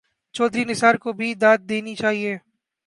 چوہدری 0.35 0.63
نثار 0.65 0.95
کو 1.03 1.09
بھی 1.13 1.33
داد 1.41 1.57
دینی 1.69 1.95
چاہیے۔ 1.95 2.33